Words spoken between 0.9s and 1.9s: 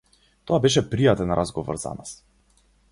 пријатен разговор